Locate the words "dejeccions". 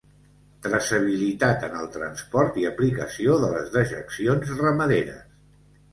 3.79-4.55